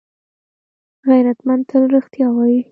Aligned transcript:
غیرتمند 1.07 1.63
تل 1.69 1.83
رښتیا 1.95 2.27
وايي 2.33 2.61